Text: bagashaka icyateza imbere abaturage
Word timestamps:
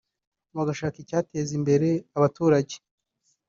bagashaka 0.55 0.97
icyateza 1.03 1.51
imbere 1.59 1.89
abaturage 2.17 2.75